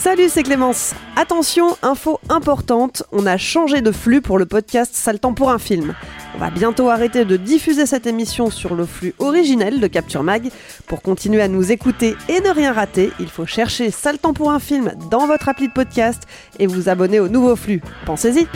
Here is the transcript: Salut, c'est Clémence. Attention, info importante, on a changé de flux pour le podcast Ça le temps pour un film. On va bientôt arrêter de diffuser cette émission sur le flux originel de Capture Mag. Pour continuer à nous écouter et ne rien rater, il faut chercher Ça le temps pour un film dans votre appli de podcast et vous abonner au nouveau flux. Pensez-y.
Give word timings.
Salut, 0.00 0.30
c'est 0.30 0.44
Clémence. 0.44 0.94
Attention, 1.14 1.76
info 1.82 2.20
importante, 2.30 3.02
on 3.12 3.26
a 3.26 3.36
changé 3.36 3.82
de 3.82 3.92
flux 3.92 4.22
pour 4.22 4.38
le 4.38 4.46
podcast 4.46 4.94
Ça 4.94 5.12
le 5.12 5.18
temps 5.18 5.34
pour 5.34 5.50
un 5.50 5.58
film. 5.58 5.94
On 6.34 6.38
va 6.38 6.48
bientôt 6.48 6.88
arrêter 6.88 7.26
de 7.26 7.36
diffuser 7.36 7.84
cette 7.84 8.06
émission 8.06 8.48
sur 8.48 8.74
le 8.74 8.86
flux 8.86 9.14
originel 9.18 9.78
de 9.78 9.86
Capture 9.86 10.22
Mag. 10.22 10.48
Pour 10.86 11.02
continuer 11.02 11.42
à 11.42 11.48
nous 11.48 11.70
écouter 11.70 12.16
et 12.30 12.40
ne 12.40 12.48
rien 12.48 12.72
rater, 12.72 13.12
il 13.20 13.28
faut 13.28 13.44
chercher 13.44 13.90
Ça 13.90 14.10
le 14.10 14.16
temps 14.16 14.32
pour 14.32 14.50
un 14.50 14.58
film 14.58 14.90
dans 15.10 15.26
votre 15.26 15.50
appli 15.50 15.68
de 15.68 15.74
podcast 15.74 16.22
et 16.58 16.66
vous 16.66 16.88
abonner 16.88 17.20
au 17.20 17.28
nouveau 17.28 17.54
flux. 17.54 17.82
Pensez-y. 18.06 18.46